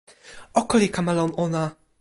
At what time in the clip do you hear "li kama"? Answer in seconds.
0.81-1.11